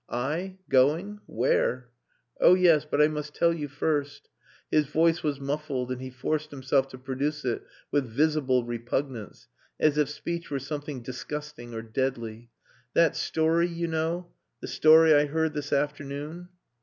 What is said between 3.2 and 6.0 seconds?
tell you first...." His voice was muffled